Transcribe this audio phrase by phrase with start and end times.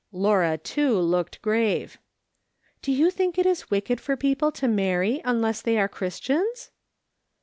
[0.11, 1.99] Laura, too, looked grave.
[2.81, 6.71] "Do you think it is wicked for people to marry unless they are Christians